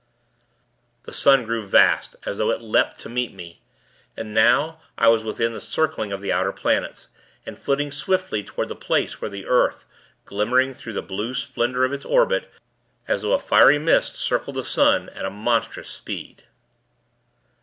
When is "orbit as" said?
12.03-13.21